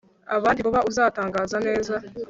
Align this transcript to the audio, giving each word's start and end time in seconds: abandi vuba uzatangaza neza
abandi 0.35 0.59
vuba 0.65 0.79
uzatangaza 0.89 1.57
neza 1.67 1.95